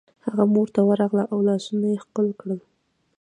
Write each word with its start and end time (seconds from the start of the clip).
هغه 0.25 0.43
مور 0.53 0.67
ته 0.75 0.81
ورغله 0.87 1.23
او 1.33 1.37
لاسونه 1.47 1.85
یې 1.91 1.97
ښکل 2.03 2.27
کړل 2.39 2.59